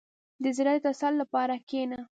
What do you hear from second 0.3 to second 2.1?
•د زړه د تسل لپاره کښېنه.